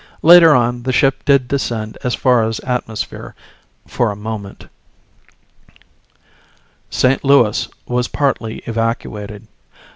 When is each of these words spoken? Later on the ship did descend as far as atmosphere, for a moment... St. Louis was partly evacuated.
Later 0.23 0.55
on 0.55 0.81
the 0.81 0.91
ship 0.91 1.23
did 1.25 1.47
descend 1.47 1.95
as 2.03 2.15
far 2.15 2.43
as 2.43 2.59
atmosphere, 2.61 3.35
for 3.85 4.09
a 4.09 4.15
moment... 4.15 4.67
St. 6.89 7.23
Louis 7.23 7.67
was 7.85 8.07
partly 8.07 8.63
evacuated. 8.65 9.45